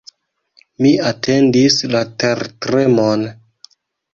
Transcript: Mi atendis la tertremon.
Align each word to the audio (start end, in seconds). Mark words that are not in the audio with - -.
Mi 0.85 0.93
atendis 1.09 1.77
la 1.97 2.01
tertremon. 2.25 3.29